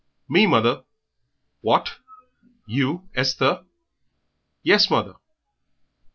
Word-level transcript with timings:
"Me, 0.27 0.47
mother." 0.47 0.81
"What! 1.61 1.97
You, 2.65 3.07
Esther?" 3.13 3.65
"Yes, 4.63 4.89
mother." 4.89 5.13